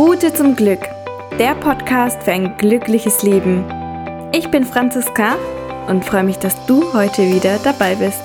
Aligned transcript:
Route 0.00 0.32
zum 0.32 0.56
Glück, 0.56 0.80
der 1.38 1.54
Podcast 1.56 2.22
für 2.22 2.32
ein 2.32 2.56
glückliches 2.56 3.22
Leben. 3.22 3.66
Ich 4.32 4.50
bin 4.50 4.64
Franziska 4.64 5.36
und 5.88 6.06
freue 6.06 6.22
mich, 6.24 6.38
dass 6.38 6.64
du 6.64 6.94
heute 6.94 7.30
wieder 7.30 7.58
dabei 7.58 7.96
bist. 7.96 8.18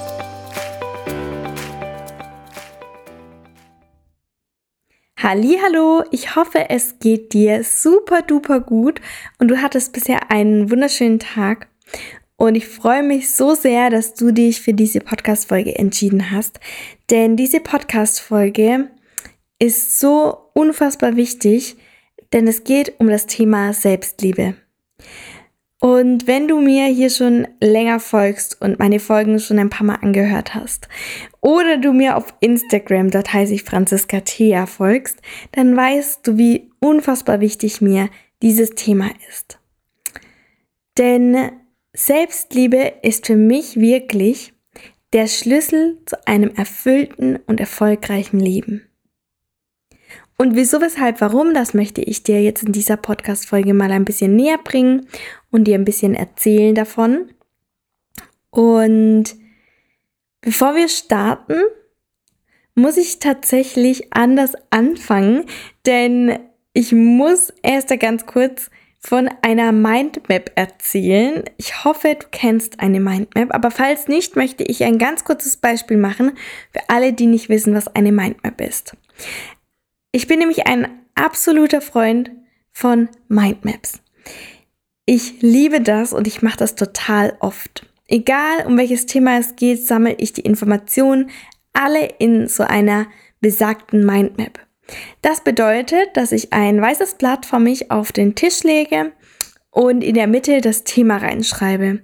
Hallo, 5.21 6.05
ich 6.11 6.37
hoffe, 6.37 6.69
es 6.69 6.97
geht 6.99 7.33
dir 7.33 7.65
super 7.65 8.21
duper 8.21 8.61
gut 8.61 9.01
und 9.39 9.49
du 9.49 9.61
hattest 9.61 9.91
bisher 9.91 10.31
einen 10.31 10.71
wunderschönen 10.71 11.19
Tag. 11.19 11.67
Und 12.37 12.55
ich 12.55 12.69
freue 12.69 13.03
mich 13.03 13.35
so 13.35 13.53
sehr, 13.53 13.89
dass 13.89 14.13
du 14.13 14.31
dich 14.31 14.61
für 14.61 14.73
diese 14.73 15.01
Podcast-Folge 15.01 15.77
entschieden 15.77 16.31
hast. 16.31 16.61
Denn 17.09 17.35
diese 17.35 17.59
Podcast-Folge 17.59 18.87
ist 19.59 19.99
so 19.99 20.49
unfassbar 20.53 21.15
wichtig, 21.15 21.77
denn 22.33 22.47
es 22.47 22.63
geht 22.63 22.99
um 22.99 23.07
das 23.07 23.27
Thema 23.27 23.73
Selbstliebe. 23.73 24.55
Und 25.79 26.25
wenn 26.25 26.47
du 26.47 26.59
mir 26.61 26.87
hier 26.87 27.09
schon 27.09 27.47
länger 27.61 27.99
folgst 27.99 28.59
und 28.59 28.79
meine 28.79 28.99
Folgen 28.99 29.39
schon 29.39 29.59
ein 29.59 29.69
paar 29.69 29.85
Mal 29.85 29.99
angehört 30.01 30.55
hast, 30.55 30.87
oder 31.41 31.77
du 31.77 31.93
mir 31.93 32.17
auf 32.17 32.33
Instagram, 32.39 33.11
dort 33.11 33.31
heiße 33.31 33.53
ich 33.53 33.63
Franziska 33.63 34.21
Thea, 34.21 34.65
folgst, 34.65 35.21
dann 35.51 35.77
weißt 35.77 36.25
du, 36.25 36.37
wie 36.37 36.71
unfassbar 36.79 37.39
wichtig 37.39 37.81
mir 37.81 38.09
dieses 38.41 38.71
Thema 38.71 39.11
ist. 39.29 39.59
Denn 40.97 41.51
Selbstliebe 41.93 42.93
ist 43.03 43.27
für 43.27 43.35
mich 43.35 43.79
wirklich 43.79 44.53
der 45.13 45.27
Schlüssel 45.27 45.99
zu 46.05 46.27
einem 46.27 46.49
erfüllten 46.55 47.37
und 47.47 47.59
erfolgreichen 47.59 48.39
Leben. 48.39 48.89
Und 50.37 50.55
wieso, 50.55 50.81
weshalb, 50.81 51.21
warum, 51.21 51.53
das 51.53 51.73
möchte 51.73 52.01
ich 52.01 52.23
dir 52.23 52.41
jetzt 52.41 52.63
in 52.63 52.73
dieser 52.73 52.97
Podcast-Folge 52.97 53.73
mal 53.73 53.91
ein 53.91 54.05
bisschen 54.05 54.35
näher 54.35 54.57
bringen 54.57 55.07
und 55.49 55.63
dir 55.65 55.75
ein 55.75 55.85
bisschen 55.85 56.13
erzählen 56.13 56.75
davon. 56.75 57.29
Und 58.49 59.35
bevor 60.41 60.75
wir 60.75 60.89
starten, 60.89 61.61
muss 62.75 62.97
ich 62.97 63.19
tatsächlich 63.19 64.13
anders 64.13 64.53
anfangen, 64.69 65.45
denn 65.85 66.37
ich 66.73 66.91
muss 66.91 67.53
erst 67.63 67.97
ganz 67.99 68.25
kurz 68.25 68.69
von 68.99 69.29
einer 69.41 69.71
Mindmap 69.71 70.51
erzählen. 70.55 71.43
Ich 71.57 71.85
hoffe, 71.85 72.17
du 72.19 72.27
kennst 72.31 72.79
eine 72.81 72.99
Mindmap, 72.99 73.53
aber 73.53 73.71
falls 73.71 74.07
nicht, 74.07 74.35
möchte 74.35 74.63
ich 74.63 74.83
ein 74.83 74.97
ganz 74.97 75.23
kurzes 75.23 75.57
Beispiel 75.57 75.97
machen 75.97 76.33
für 76.73 76.81
alle, 76.89 77.13
die 77.13 77.27
nicht 77.27 77.47
wissen, 77.47 77.75
was 77.75 77.87
eine 77.95 78.11
Mindmap 78.11 78.59
ist. 78.59 78.97
Ich 80.15 80.27
bin 80.27 80.39
nämlich 80.39 80.65
ein 80.65 80.87
absoluter 81.13 81.81
Freund 81.81 82.31
von 82.71 83.09
Mindmaps. 83.27 83.99
Ich 85.05 85.41
liebe 85.41 85.81
das 85.81 86.13
und 86.13 86.25
ich 86.25 86.41
mache 86.41 86.55
das 86.55 86.75
total 86.75 87.35
oft. 87.41 87.85
Egal 88.07 88.65
um 88.65 88.77
welches 88.77 89.07
Thema 89.07 89.37
es 89.37 89.57
geht, 89.57 89.85
sammle 89.85 90.13
ich 90.17 90.31
die 90.31 90.43
Informationen 90.43 91.31
alle 91.73 92.05
in 92.17 92.47
so 92.47 92.63
einer 92.63 93.07
besagten 93.41 94.05
Mindmap. 94.05 94.57
Das 95.21 95.43
bedeutet, 95.43 96.07
dass 96.13 96.31
ich 96.31 96.53
ein 96.53 96.81
weißes 96.81 97.15
Blatt 97.15 97.45
vor 97.45 97.59
mich 97.59 97.91
auf 97.91 98.13
den 98.13 98.35
Tisch 98.35 98.63
lege 98.63 99.11
und 99.69 100.01
in 100.01 100.15
der 100.15 100.27
Mitte 100.27 100.61
das 100.61 100.85
Thema 100.85 101.17
reinschreibe. 101.17 102.03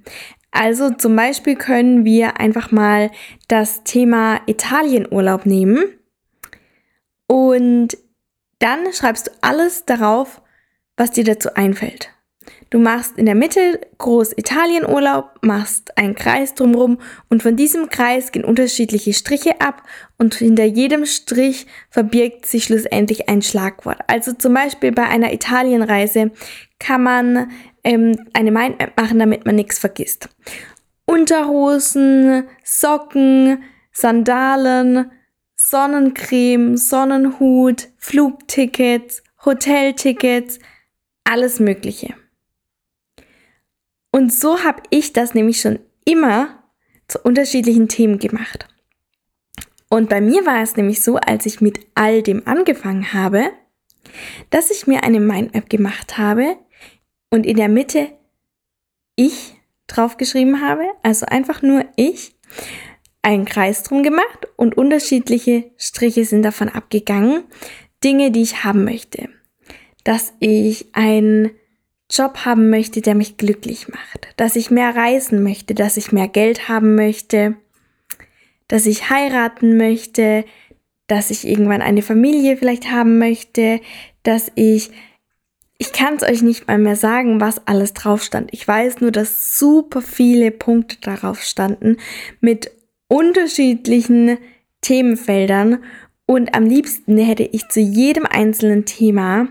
Also 0.51 0.89
zum 0.89 1.15
Beispiel 1.15 1.55
können 1.55 2.03
wir 2.03 2.41
einfach 2.41 2.71
mal 2.71 3.09
das 3.47 3.85
Thema 3.85 4.41
Italienurlaub 4.47 5.45
nehmen 5.45 5.85
und 7.31 7.97
dann 8.59 8.91
schreibst 8.91 9.27
du 9.27 9.31
alles 9.39 9.85
darauf, 9.85 10.41
was 10.97 11.11
dir 11.11 11.23
dazu 11.23 11.55
einfällt. 11.55 12.09
Du 12.69 12.77
machst 12.77 13.17
in 13.17 13.25
der 13.25 13.35
Mitte 13.35 13.79
groß 13.99 14.33
Italienurlaub, 14.37 15.39
machst 15.41 15.97
einen 15.97 16.13
Kreis 16.13 16.55
drumherum 16.55 16.97
und 17.29 17.41
von 17.41 17.55
diesem 17.55 17.87
Kreis 17.87 18.33
gehen 18.33 18.43
unterschiedliche 18.43 19.13
Striche 19.13 19.61
ab 19.61 19.83
und 20.17 20.35
hinter 20.35 20.65
jedem 20.65 21.05
Strich 21.05 21.67
verbirgt 21.89 22.45
sich 22.47 22.65
schlussendlich 22.65 23.29
ein 23.29 23.41
Schlagwort. 23.41 23.99
Also 24.07 24.33
zum 24.33 24.53
Beispiel 24.53 24.91
bei 24.91 25.03
einer 25.03 25.31
Italienreise 25.31 26.31
kann 26.79 27.03
man 27.03 27.51
ähm, 27.85 28.27
eine 28.33 28.51
Mindmap 28.51 28.99
machen, 28.99 29.19
damit 29.19 29.45
man 29.45 29.55
nichts 29.55 29.79
vergisst. 29.79 30.27
Unterhosen, 31.05 32.43
Socken, 32.61 33.63
Sandalen, 33.93 35.11
Sonnencreme, 35.71 36.75
Sonnenhut, 36.75 37.87
Flugtickets, 37.97 39.23
Hoteltickets, 39.45 40.59
alles 41.23 41.61
Mögliche. 41.61 42.13
Und 44.11 44.33
so 44.33 44.65
habe 44.65 44.83
ich 44.89 45.13
das 45.13 45.33
nämlich 45.33 45.61
schon 45.61 45.79
immer 46.03 46.61
zu 47.07 47.19
unterschiedlichen 47.19 47.87
Themen 47.87 48.19
gemacht. 48.19 48.67
Und 49.89 50.09
bei 50.09 50.19
mir 50.19 50.45
war 50.45 50.61
es 50.61 50.75
nämlich 50.75 51.01
so, 51.01 51.15
als 51.15 51.45
ich 51.45 51.61
mit 51.61 51.79
all 51.95 52.21
dem 52.21 52.45
angefangen 52.45 53.13
habe, 53.13 53.51
dass 54.49 54.71
ich 54.71 54.87
mir 54.87 55.05
eine 55.05 55.21
Mindmap 55.21 55.69
gemacht 55.69 56.17
habe 56.17 56.57
und 57.29 57.45
in 57.45 57.55
der 57.55 57.69
Mitte 57.69 58.09
ich 59.15 59.55
draufgeschrieben 59.87 60.59
habe, 60.59 60.83
also 61.01 61.25
einfach 61.27 61.61
nur 61.61 61.85
ich, 61.95 62.35
einen 63.21 63.45
Kreis 63.45 63.83
drum 63.83 64.03
gemacht 64.03 64.47
und 64.55 64.77
unterschiedliche 64.77 65.71
Striche 65.77 66.25
sind 66.25 66.43
davon 66.43 66.69
abgegangen. 66.69 67.43
Dinge, 68.03 68.31
die 68.31 68.41
ich 68.41 68.63
haben 68.63 68.83
möchte. 68.83 69.29
Dass 70.03 70.33
ich 70.39 70.87
ein 70.93 71.51
Job 72.09 72.45
haben 72.45 72.69
möchte, 72.69 73.01
der 73.01 73.15
mich 73.15 73.37
glücklich 73.37 73.87
macht, 73.87 74.27
dass 74.35 74.55
ich 74.55 74.69
mehr 74.69 74.95
reisen 74.95 75.43
möchte, 75.43 75.73
dass 75.75 75.95
ich 75.95 76.11
mehr 76.11 76.27
Geld 76.27 76.67
haben 76.67 76.95
möchte, 76.95 77.55
dass 78.67 78.85
ich 78.85 79.09
heiraten 79.09 79.77
möchte, 79.77 80.43
dass 81.07 81.29
ich 81.29 81.47
irgendwann 81.47 81.81
eine 81.81 82.01
Familie 82.01 82.57
vielleicht 82.57 82.91
haben 82.91 83.17
möchte, 83.17 83.79
dass 84.23 84.51
ich 84.55 84.91
ich 85.77 85.93
kann 85.93 86.15
es 86.15 86.23
euch 86.23 86.43
nicht 86.43 86.67
mal 86.67 86.77
mehr 86.77 86.95
sagen, 86.95 87.41
was 87.41 87.65
alles 87.65 87.93
drauf 87.93 88.21
stand. 88.21 88.53
Ich 88.53 88.67
weiß 88.67 89.01
nur, 89.01 89.11
dass 89.11 89.57
super 89.57 90.03
viele 90.03 90.51
Punkte 90.51 90.97
darauf 91.01 91.41
standen 91.41 91.97
mit 92.39 92.69
unterschiedlichen 93.11 94.37
Themenfeldern 94.79 95.83
und 96.25 96.55
am 96.55 96.65
liebsten 96.65 97.17
hätte 97.17 97.43
ich 97.43 97.67
zu 97.67 97.81
jedem 97.81 98.25
einzelnen 98.25 98.85
Thema 98.85 99.49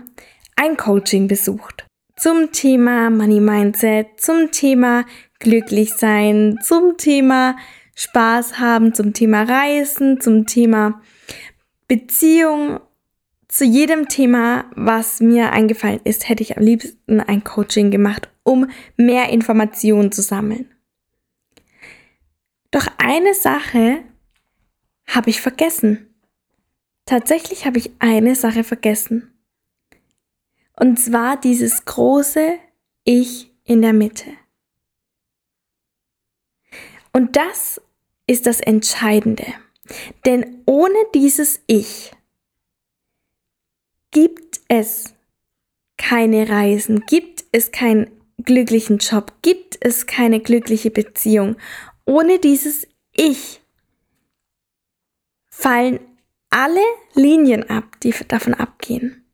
ein 0.55 0.77
Coaching 0.77 1.27
besucht 1.27 1.85
zum 2.15 2.51
Thema 2.51 3.09
Money 3.09 3.39
Mindset, 3.39 4.07
zum 4.19 4.51
Thema 4.51 5.05
glücklich 5.39 5.93
sein, 5.93 6.59
zum 6.63 6.97
Thema 6.97 7.55
Spaß 7.95 8.59
haben, 8.59 8.93
zum 8.93 9.13
Thema 9.13 9.43
Reisen, 9.43 10.19
zum 10.21 10.45
Thema 10.47 11.01
Beziehung. 11.87 12.79
Zu 13.47 13.65
jedem 13.65 14.07
Thema, 14.07 14.65
was 14.75 15.19
mir 15.19 15.51
eingefallen 15.51 15.99
ist, 16.03 16.29
hätte 16.29 16.41
ich 16.41 16.57
am 16.57 16.63
liebsten 16.63 17.19
ein 17.19 17.43
Coaching 17.43 17.91
gemacht, 17.91 18.29
um 18.43 18.67
mehr 18.97 19.29
Informationen 19.29 20.11
zu 20.11 20.21
sammeln. 20.21 20.69
Doch 22.71 22.87
eine 22.97 23.33
Sache 23.33 24.03
habe 25.07 25.29
ich 25.29 25.41
vergessen. 25.41 26.07
Tatsächlich 27.05 27.65
habe 27.65 27.77
ich 27.77 27.91
eine 27.99 28.35
Sache 28.35 28.63
vergessen. 28.63 29.33
Und 30.77 30.97
zwar 30.97 31.39
dieses 31.39 31.85
große 31.85 32.57
Ich 33.03 33.51
in 33.65 33.81
der 33.81 33.93
Mitte. 33.93 34.31
Und 37.13 37.35
das 37.35 37.81
ist 38.25 38.45
das 38.45 38.61
Entscheidende. 38.61 39.45
Denn 40.25 40.63
ohne 40.65 40.95
dieses 41.13 41.61
Ich 41.67 42.13
gibt 44.11 44.61
es 44.69 45.13
keine 45.97 46.49
Reisen, 46.49 47.01
gibt 47.05 47.43
es 47.51 47.71
keinen 47.71 48.09
glücklichen 48.43 48.99
Job, 48.99 49.33
gibt 49.41 49.77
es 49.81 50.07
keine 50.07 50.39
glückliche 50.39 50.91
Beziehung. 50.91 51.57
Ohne 52.11 52.39
dieses 52.39 52.85
Ich 53.13 53.61
fallen 55.49 56.01
alle 56.49 56.83
Linien 57.13 57.69
ab, 57.69 58.01
die 58.03 58.13
davon 58.27 58.53
abgehen. 58.53 59.25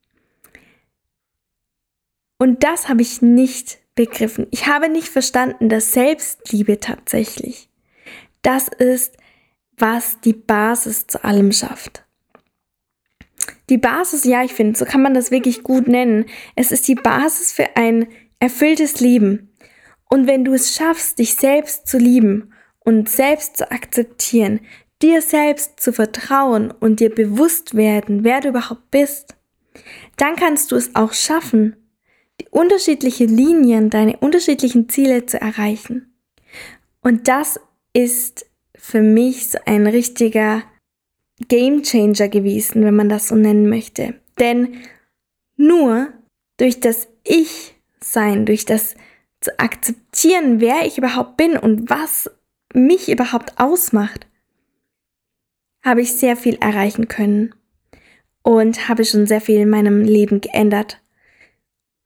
Und 2.38 2.64
das 2.64 2.88
habe 2.88 3.02
ich 3.02 3.24
nicht 3.24 3.80
begriffen. 3.96 4.46
Ich 4.52 4.68
habe 4.68 4.90
nicht 4.90 5.10
verstanden, 5.10 5.70
dass 5.70 5.92
Selbstliebe 5.92 6.80
tatsächlich 6.80 7.68
das 8.44 8.68
ist, 8.68 9.18
was 9.76 10.22
die 10.22 10.34
Basis 10.34 11.08
zu 11.08 11.24
allem 11.24 11.52
schafft. 11.52 12.06
Die 13.72 13.80
Basis, 13.80 14.24
ja, 14.24 14.44
ich 14.44 14.54
finde, 14.54 14.78
so 14.78 14.86
kann 14.86 15.02
man 15.02 15.16
das 15.16 15.32
wirklich 15.32 15.64
gut 15.64 15.88
nennen. 15.88 16.26
Es 16.56 16.72
ist 16.72 16.88
die 16.88 16.94
Basis 16.94 17.54
für 17.54 17.76
ein 17.76 18.08
erfülltes 18.40 19.00
Leben. 19.00 19.52
Und 20.12 20.28
wenn 20.28 20.46
du 20.46 20.54
es 20.54 20.76
schaffst, 20.76 21.18
dich 21.18 21.34
selbst 21.34 21.88
zu 21.88 21.98
lieben 21.98 22.54
und 22.88 23.10
selbst 23.10 23.58
zu 23.58 23.70
akzeptieren, 23.70 24.62
dir 25.02 25.22
selbst 25.22 25.82
zu 25.82 25.92
vertrauen 25.92 26.72
und 26.72 27.02
dir 27.02 27.14
bewusst 27.14 27.76
werden, 27.76 28.24
wer 28.24 28.40
du 28.40 28.48
überhaupt 28.48 28.90
bist, 28.92 29.36
dann 30.16 30.38
kannst 30.38 30.72
du 30.72 30.78
es 30.78 30.96
auch 30.96 31.12
schaffen, 31.12 31.76
die 32.40 32.48
unterschiedlichen 32.50 33.36
Linien, 33.36 33.90
deine 33.90 34.16
unterschiedlichen 34.16 34.88
Ziele 34.88 35.26
zu 35.26 35.42
erreichen. 35.42 36.14
Und 37.02 37.28
das 37.28 37.60
ist 37.92 38.46
für 38.78 39.02
mich 39.02 39.50
so 39.50 39.58
ein 39.66 39.86
richtiger 39.86 40.64
Game 41.50 41.84
Changer 41.84 42.30
gewesen, 42.30 42.86
wenn 42.86 42.96
man 42.96 43.10
das 43.10 43.28
so 43.28 43.36
nennen 43.36 43.68
möchte. 43.68 44.14
Denn 44.40 44.78
nur 45.58 46.08
durch 46.56 46.80
das 46.80 47.10
Ich-Sein, 47.26 48.46
durch 48.46 48.64
das 48.64 48.96
zu 49.42 49.60
akzeptieren, 49.60 50.62
wer 50.62 50.86
ich 50.86 50.98
überhaupt 50.98 51.36
bin 51.36 51.58
und 51.58 51.90
was 51.90 52.32
mich 52.78 53.10
überhaupt 53.10 53.54
ausmacht, 53.58 54.28
habe 55.84 56.02
ich 56.02 56.14
sehr 56.14 56.36
viel 56.36 56.56
erreichen 56.56 57.08
können 57.08 57.56
und 58.44 58.88
habe 58.90 59.06
schon 59.06 59.28
sehr 59.28 59.42
viel 59.42 59.60
in 59.62 59.70
meinem 59.70 60.02
Leben 60.04 60.42
geändert. 60.42 61.02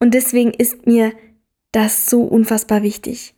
Und 0.00 0.14
deswegen 0.14 0.52
ist 0.52 0.86
mir 0.86 1.12
das 1.72 2.06
so 2.06 2.22
unfassbar 2.22 2.82
wichtig. 2.82 3.34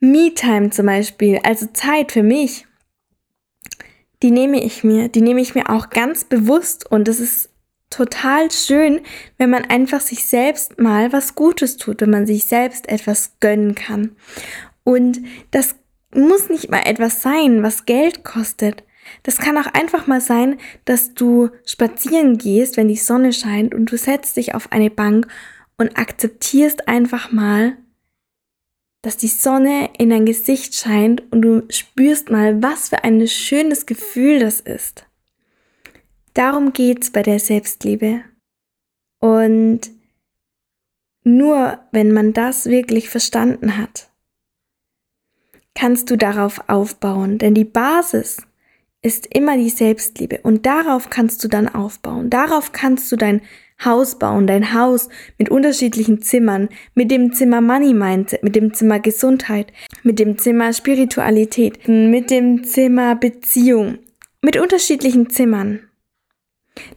Me-Time 0.00 0.70
zum 0.70 0.86
Beispiel, 0.86 1.40
also 1.42 1.66
Zeit 1.72 2.12
für 2.12 2.22
mich, 2.22 2.66
die 4.22 4.30
nehme 4.30 4.62
ich 4.62 4.84
mir, 4.84 5.08
die 5.08 5.22
nehme 5.22 5.40
ich 5.40 5.54
mir 5.54 5.70
auch 5.70 5.90
ganz 5.90 6.24
bewusst 6.24 6.90
und 6.90 7.08
es 7.08 7.20
ist 7.20 7.50
total 7.90 8.50
schön, 8.50 9.00
wenn 9.38 9.50
man 9.50 9.64
einfach 9.64 10.00
sich 10.00 10.24
selbst 10.24 10.78
mal 10.78 11.12
was 11.12 11.34
Gutes 11.34 11.76
tut, 11.76 12.00
wenn 12.00 12.10
man 12.10 12.26
sich 12.26 12.44
selbst 12.44 12.88
etwas 12.88 13.36
gönnen 13.40 13.74
kann. 13.74 14.16
Und 14.84 15.20
das 15.50 15.76
muss 16.14 16.48
nicht 16.48 16.70
mal 16.70 16.82
etwas 16.84 17.22
sein, 17.22 17.62
was 17.62 17.86
Geld 17.86 18.24
kostet. 18.24 18.84
Das 19.22 19.38
kann 19.38 19.56
auch 19.58 19.72
einfach 19.72 20.06
mal 20.06 20.20
sein, 20.20 20.58
dass 20.84 21.14
du 21.14 21.50
spazieren 21.64 22.38
gehst, 22.38 22.76
wenn 22.76 22.88
die 22.88 22.96
Sonne 22.96 23.32
scheint 23.32 23.74
und 23.74 23.90
du 23.90 23.96
setzt 23.96 24.36
dich 24.36 24.54
auf 24.54 24.72
eine 24.72 24.90
Bank 24.90 25.26
und 25.78 25.98
akzeptierst 25.98 26.88
einfach 26.88 27.32
mal, 27.32 27.76
dass 29.02 29.16
die 29.16 29.28
Sonne 29.28 29.90
in 29.96 30.10
dein 30.10 30.26
Gesicht 30.26 30.74
scheint 30.74 31.30
und 31.32 31.42
du 31.42 31.62
spürst 31.70 32.30
mal, 32.30 32.62
was 32.62 32.88
für 32.88 33.04
ein 33.04 33.26
schönes 33.28 33.86
Gefühl 33.86 34.40
das 34.40 34.60
ist. 34.60 35.06
Darum 36.34 36.72
geht's 36.72 37.10
bei 37.10 37.22
der 37.22 37.38
Selbstliebe. 37.38 38.22
Und 39.20 39.90
nur 41.24 41.80
wenn 41.92 42.12
man 42.12 42.32
das 42.32 42.66
wirklich 42.66 43.08
verstanden 43.08 43.76
hat, 43.76 44.07
kannst 45.78 46.10
du 46.10 46.16
darauf 46.16 46.68
aufbauen, 46.68 47.38
denn 47.38 47.54
die 47.54 47.64
Basis 47.64 48.38
ist 49.00 49.32
immer 49.32 49.56
die 49.56 49.70
Selbstliebe 49.70 50.40
und 50.42 50.66
darauf 50.66 51.08
kannst 51.08 51.44
du 51.44 51.48
dann 51.48 51.68
aufbauen. 51.68 52.30
Darauf 52.30 52.72
kannst 52.72 53.12
du 53.12 53.16
dein 53.16 53.42
Haus 53.84 54.18
bauen, 54.18 54.48
dein 54.48 54.74
Haus 54.74 55.08
mit 55.38 55.50
unterschiedlichen 55.50 56.20
Zimmern, 56.20 56.68
mit 56.94 57.12
dem 57.12 57.32
Zimmer 57.32 57.60
Money 57.60 57.94
Mindset, 57.94 58.42
mit 58.42 58.56
dem 58.56 58.74
Zimmer 58.74 58.98
Gesundheit, 58.98 59.72
mit 60.02 60.18
dem 60.18 60.36
Zimmer 60.36 60.72
Spiritualität, 60.72 61.86
mit 61.86 62.32
dem 62.32 62.64
Zimmer 62.64 63.14
Beziehung, 63.14 64.00
mit 64.42 64.56
unterschiedlichen 64.56 65.30
Zimmern. 65.30 65.88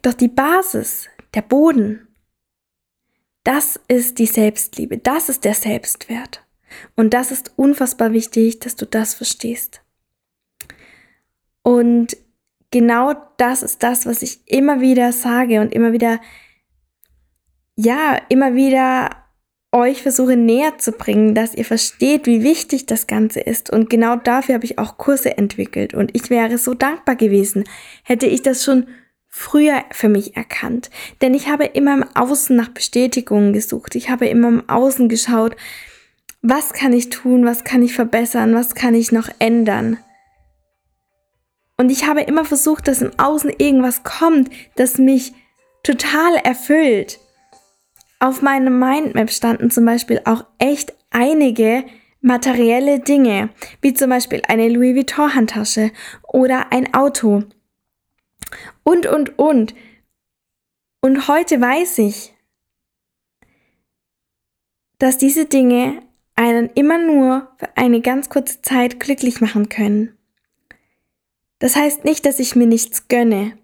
Doch 0.02 0.16
die 0.16 0.28
Basis, 0.28 1.08
der 1.36 1.44
Boden, 1.44 2.08
das 3.44 3.80
ist 3.88 4.18
die 4.18 4.26
Selbstliebe, 4.26 4.98
das 4.98 5.30
ist 5.30 5.46
der 5.46 5.54
Selbstwert. 5.54 6.44
Und 6.96 7.14
das 7.14 7.32
ist 7.32 7.54
unfassbar 7.56 8.14
wichtig, 8.14 8.60
dass 8.60 8.76
du 8.76 8.86
das 8.86 9.14
verstehst. 9.14 9.82
Und 11.64 12.18
genau 12.72 13.14
das 13.38 13.64
ist 13.64 13.84
das, 13.84 14.06
was 14.06 14.22
ich 14.22 14.42
immer 14.46 14.82
wieder 14.82 15.12
sage 15.12 15.62
und 15.62 15.74
immer 15.74 15.94
wieder, 15.94 16.20
ja, 17.76 18.20
immer 18.30 18.56
wieder 18.56 19.10
euch 19.74 20.02
versuche 20.02 20.36
näher 20.36 20.78
zu 20.78 20.92
bringen, 20.92 21.34
dass 21.34 21.56
ihr 21.56 21.64
versteht, 21.64 22.26
wie 22.26 22.44
wichtig 22.44 22.88
das 22.88 23.08
Ganze 23.08 23.40
ist. 23.40 23.70
Und 23.70 23.90
genau 23.90 24.18
dafür 24.18 24.56
habe 24.56 24.66
ich 24.66 24.78
auch 24.78 24.98
Kurse 24.98 25.38
entwickelt. 25.38 25.94
Und 25.94 26.12
ich 26.14 26.30
wäre 26.30 26.58
so 26.58 26.74
dankbar 26.74 27.16
gewesen, 27.16 27.64
hätte 28.04 28.26
ich 28.28 28.42
das 28.42 28.64
schon 28.66 28.88
früher 29.30 29.86
für 29.92 30.10
mich 30.10 30.36
erkannt. 30.36 30.90
Denn 31.22 31.34
ich 31.34 31.48
habe 31.48 31.66
immer 31.66 31.94
im 31.94 32.06
Außen 32.16 32.54
nach 32.54 32.70
Bestätigungen 32.70 33.54
gesucht. 33.54 33.96
Ich 33.96 34.10
habe 34.10 34.28
immer 34.28 34.50
im 34.50 34.70
Außen 34.70 35.08
geschaut, 35.08 35.56
was 36.42 36.74
kann 36.74 36.94
ich 36.94 37.10
tun, 37.10 37.46
was 37.46 37.64
kann 37.64 37.84
ich 37.84 37.94
verbessern, 37.94 38.56
was 38.56 38.76
kann 38.76 38.96
ich 38.96 39.12
noch 39.12 39.30
ändern. 39.40 39.98
Und 41.78 41.90
ich 41.90 42.06
habe 42.08 42.22
immer 42.22 42.46
versucht, 42.46 42.88
dass 42.88 43.02
im 43.02 43.18
Außen 43.18 43.52
irgendwas 43.58 44.04
kommt, 44.04 44.50
das 44.76 44.98
mich 44.98 45.34
total 45.84 46.36
erfüllt. 46.36 47.20
Auf 48.20 48.42
meinem 48.42 48.78
Mindmap 48.78 49.32
standen 49.32 49.72
zum 49.72 49.86
Beispiel 49.86 50.22
auch 50.26 50.46
echt 50.60 50.94
einige 51.10 51.84
materielle 52.22 53.00
Dinge, 53.00 53.50
wie 53.82 53.94
zum 53.94 54.12
Beispiel 54.12 54.42
eine 54.48 54.70
Louis 54.70 54.96
Vuitton 54.96 55.34
Handtasche 55.34 55.92
oder 56.28 56.72
ein 56.72 56.94
Auto. 56.94 57.44
Und, 58.84 59.08
und, 59.08 59.40
und. 59.40 59.74
Und 61.02 61.28
heute 61.28 61.60
weiß 61.60 61.98
ich, 61.98 62.34
dass 65.00 65.18
diese 65.18 65.46
Dinge 65.46 66.04
einen 66.36 66.70
immer 66.72 66.98
nur 66.98 67.50
für 67.58 67.78
eine 67.78 68.02
ganz 68.02 68.30
kurze 68.30 68.62
Zeit 68.62 69.00
glücklich 69.00 69.42
machen 69.42 69.70
können. 69.70 70.18
Das 71.60 71.76
heißt 71.76 72.06
nicht, 72.06 72.26
dass 72.26 72.40
ich 72.40 72.56
mir 72.56 72.68
nichts 72.68 73.08
gönne. 73.08 73.58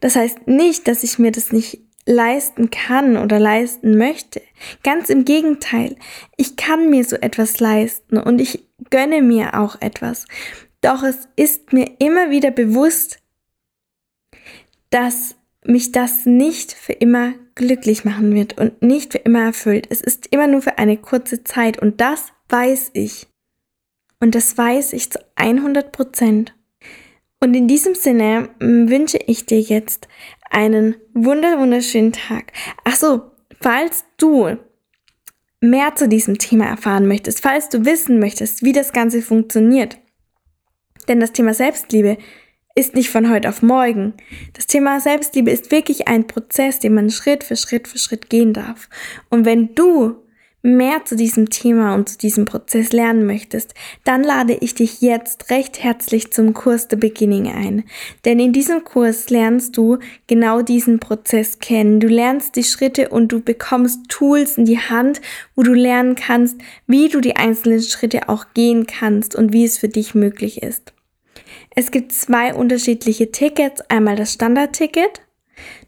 Das 0.00 0.16
heißt 0.16 0.46
nicht, 0.46 0.88
dass 0.88 1.02
ich 1.02 1.18
mir 1.18 1.32
das 1.32 1.52
nicht 1.52 1.80
leisten 2.06 2.70
kann 2.70 3.16
oder 3.16 3.38
leisten 3.38 3.96
möchte. 3.96 4.42
Ganz 4.82 5.08
im 5.08 5.24
Gegenteil, 5.24 5.96
ich 6.36 6.56
kann 6.56 6.90
mir 6.90 7.04
so 7.04 7.16
etwas 7.16 7.60
leisten 7.60 8.18
und 8.18 8.40
ich 8.40 8.64
gönne 8.90 9.22
mir 9.22 9.58
auch 9.58 9.80
etwas. 9.80 10.26
Doch 10.80 11.02
es 11.02 11.28
ist 11.36 11.72
mir 11.72 11.96
immer 11.98 12.30
wieder 12.30 12.50
bewusst, 12.50 13.18
dass 14.90 15.36
mich 15.64 15.92
das 15.92 16.26
nicht 16.26 16.72
für 16.72 16.92
immer 16.92 17.34
glücklich 17.54 18.04
machen 18.04 18.34
wird 18.34 18.58
und 18.58 18.82
nicht 18.82 19.12
für 19.12 19.18
immer 19.18 19.42
erfüllt. 19.42 19.86
Es 19.90 20.00
ist 20.00 20.28
immer 20.30 20.46
nur 20.46 20.62
für 20.62 20.78
eine 20.78 20.96
kurze 20.96 21.44
Zeit 21.44 21.78
und 21.78 22.00
das 22.00 22.32
weiß 22.48 22.90
ich. 22.94 23.26
Und 24.20 24.34
das 24.34 24.56
weiß 24.56 24.92
ich 24.92 25.10
zu 25.10 25.18
100 25.36 25.92
Prozent. 25.92 26.54
Und 27.42 27.54
in 27.54 27.68
diesem 27.68 27.94
Sinne 27.94 28.50
mm, 28.60 28.88
wünsche 28.88 29.18
ich 29.26 29.46
dir 29.46 29.60
jetzt 29.60 30.08
einen 30.50 30.96
wunder 31.14 31.58
wunderschönen 31.58 32.12
Tag. 32.12 32.52
Ach 32.84 32.96
so, 32.96 33.30
falls 33.60 34.04
du 34.18 34.56
mehr 35.60 35.94
zu 35.94 36.08
diesem 36.08 36.38
Thema 36.38 36.66
erfahren 36.66 37.06
möchtest, 37.06 37.40
falls 37.40 37.68
du 37.68 37.84
wissen 37.84 38.18
möchtest, 38.18 38.62
wie 38.62 38.72
das 38.72 38.92
Ganze 38.92 39.22
funktioniert, 39.22 39.98
denn 41.08 41.20
das 41.20 41.32
Thema 41.32 41.54
Selbstliebe 41.54 42.18
ist 42.80 42.94
nicht 42.94 43.10
von 43.10 43.30
heute 43.30 43.50
auf 43.50 43.60
morgen. 43.60 44.14
Das 44.54 44.66
Thema 44.66 45.00
Selbstliebe 45.00 45.50
ist 45.50 45.70
wirklich 45.70 46.08
ein 46.08 46.26
Prozess, 46.26 46.78
den 46.78 46.94
man 46.94 47.10
Schritt 47.10 47.44
für 47.44 47.56
Schritt 47.56 47.86
für 47.86 47.98
Schritt 47.98 48.30
gehen 48.30 48.54
darf. 48.54 48.88
Und 49.28 49.44
wenn 49.44 49.74
du 49.74 50.16
mehr 50.62 51.04
zu 51.04 51.14
diesem 51.14 51.50
Thema 51.50 51.94
und 51.94 52.08
zu 52.08 52.16
diesem 52.16 52.46
Prozess 52.46 52.92
lernen 52.92 53.26
möchtest, 53.26 53.74
dann 54.04 54.24
lade 54.24 54.54
ich 54.54 54.74
dich 54.74 55.02
jetzt 55.02 55.50
recht 55.50 55.82
herzlich 55.82 56.32
zum 56.32 56.54
Kurs 56.54 56.86
The 56.88 56.96
Beginning 56.96 57.48
ein. 57.48 57.84
Denn 58.24 58.40
in 58.40 58.54
diesem 58.54 58.82
Kurs 58.82 59.28
lernst 59.28 59.76
du 59.76 59.98
genau 60.26 60.62
diesen 60.62 61.00
Prozess 61.00 61.58
kennen. 61.58 62.00
Du 62.00 62.08
lernst 62.08 62.56
die 62.56 62.64
Schritte 62.64 63.10
und 63.10 63.30
du 63.30 63.40
bekommst 63.40 64.08
Tools 64.08 64.56
in 64.56 64.64
die 64.64 64.78
Hand, 64.78 65.20
wo 65.54 65.62
du 65.62 65.74
lernen 65.74 66.14
kannst, 66.14 66.56
wie 66.86 67.10
du 67.10 67.20
die 67.20 67.36
einzelnen 67.36 67.82
Schritte 67.82 68.30
auch 68.30 68.46
gehen 68.54 68.86
kannst 68.86 69.34
und 69.36 69.52
wie 69.52 69.66
es 69.66 69.76
für 69.76 69.88
dich 69.88 70.14
möglich 70.14 70.62
ist. 70.62 70.94
Es 71.80 71.90
gibt 71.90 72.12
zwei 72.12 72.52
unterschiedliche 72.52 73.32
Tickets. 73.32 73.80
Einmal 73.88 74.14
das 74.14 74.34
Standardticket. 74.34 75.22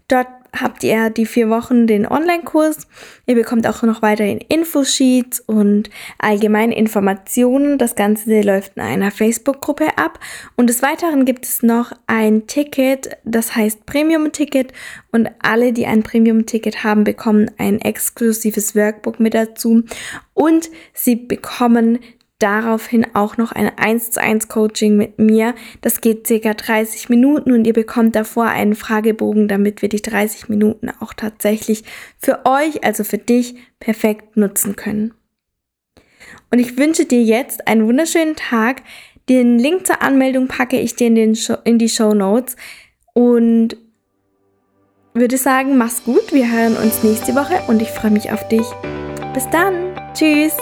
Dort 0.09 0.27
habt 0.59 0.83
ihr 0.85 1.11
die 1.11 1.27
vier 1.27 1.51
Wochen 1.51 1.87
den 1.87 2.07
Online-Kurs. 2.07 2.89
Ihr 3.27 3.35
bekommt 3.35 3.67
auch 3.67 3.83
noch 3.83 4.01
weiterhin 4.01 4.39
Infosheets 4.39 5.41
und 5.41 5.91
allgemeine 6.17 6.75
Informationen. 6.75 7.77
Das 7.77 7.95
Ganze 7.95 8.41
läuft 8.41 8.77
in 8.77 8.83
einer 8.83 9.11
Facebook-Gruppe 9.11 9.99
ab. 9.99 10.19
Und 10.57 10.71
des 10.71 10.81
Weiteren 10.81 11.27
gibt 11.27 11.45
es 11.45 11.63
noch 11.63 11.93
ein 12.07 12.47
Ticket, 12.47 13.19
das 13.25 13.55
heißt 13.55 13.85
Premium-Ticket. 13.85 14.73
Und 15.11 15.29
alle, 15.43 15.75
die 15.75 15.85
ein 15.85 16.03
Premium-Ticket 16.03 16.85
haben, 16.85 17.05
bekommen 17.05 17.51
ein 17.59 17.83
exklusives 17.83 18.75
Workbook 18.75 19.21
mit 19.21 19.35
dazu. 19.35 19.83
Und 20.33 20.71
sie 20.95 21.17
bekommen 21.17 21.99
daraufhin 22.43 23.07
auch 23.15 23.37
noch 23.37 23.53
ein 23.53 23.71
1 23.77 24.13
zu 24.13 24.21
1 24.21 24.49
Coaching 24.49 24.97
mit 24.97 25.19
mir. 25.19 25.55
Das 25.81 26.01
geht 26.01 26.27
circa 26.27 26.55
30 26.55 27.09
Minuten 27.09 27.53
und 27.53 27.67
ihr 27.67 27.73
bekommt 27.73 28.17
davor 28.17 28.47
einen 28.47 28.75
Fragebogen, 28.75 29.49
damit 29.49 29.83
wir 29.83 29.89
die 29.89 30.03
30 30.03 30.49
Minuten 30.49 30.91
auch 31.01 31.15
tatsächlich 31.15 31.85
für 32.19 32.45
euch, 32.45 32.85
also 32.85 33.05
für 33.05 33.19
dich, 33.19 33.55
perfekt 33.81 34.37
nutzen 34.37 34.77
können. 34.77 35.15
Und 36.51 36.59
ich 36.59 36.77
wünsche 36.77 37.07
dir 37.07 37.23
jetzt 37.23 37.67
einen 37.67 37.87
wunderschönen 37.87 38.37
Tag. 38.37 38.83
Den 39.29 39.59
Link 39.59 39.87
zur 39.87 40.03
Anmeldung 40.03 40.49
packe 40.49 40.79
ich 40.79 40.97
dir 40.97 41.07
in, 41.07 41.15
den 41.15 41.35
Show, 41.35 41.57
in 41.65 41.79
die 41.79 41.89
Show 41.89 42.13
Notes. 42.13 42.57
Und 43.15 43.77
würde 45.15 45.37
sagen, 45.37 45.77
mach's 45.77 46.05
gut. 46.05 46.33
Wir 46.33 46.51
hören 46.51 46.77
uns 46.77 47.03
nächste 47.03 47.35
Woche 47.35 47.63
und 47.69 47.81
ich 47.83 47.89
freue 47.89 48.11
mich 48.11 48.31
auf 48.31 48.47
dich. 48.49 48.67
Bis 49.35 49.49
dann. 49.51 49.95
Tschüss. 50.15 50.57